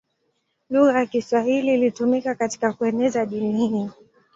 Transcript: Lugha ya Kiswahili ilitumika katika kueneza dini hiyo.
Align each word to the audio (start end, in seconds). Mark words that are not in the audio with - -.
Lugha 0.69 0.99
ya 0.99 1.05
Kiswahili 1.05 1.73
ilitumika 1.73 2.35
katika 2.35 2.73
kueneza 2.73 3.25
dini 3.25 3.67
hiyo. 3.67 3.91